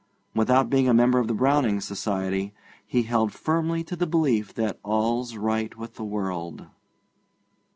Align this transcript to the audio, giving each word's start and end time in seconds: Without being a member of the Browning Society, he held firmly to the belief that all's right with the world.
Without 0.33 0.67
being 0.67 0.87
a 0.89 0.95
member 0.95 1.19
of 1.19 1.27
the 1.27 1.33
Browning 1.35 1.79
Society, 1.79 2.55
he 2.87 3.03
held 3.03 3.31
firmly 3.31 3.83
to 3.83 3.95
the 3.95 4.07
belief 4.07 4.51
that 4.55 4.79
all's 4.81 5.37
right 5.37 5.77
with 5.77 5.93
the 5.93 6.03
world. 6.03 6.65